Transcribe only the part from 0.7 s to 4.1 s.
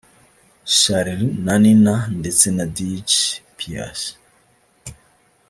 Charly na Nina ndetse na Dj Pius